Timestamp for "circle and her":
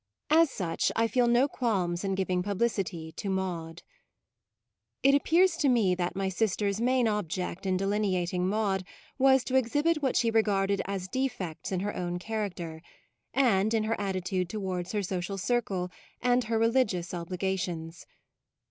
15.37-16.57